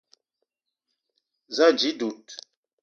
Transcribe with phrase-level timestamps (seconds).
[1.55, 2.25] Za ànji dud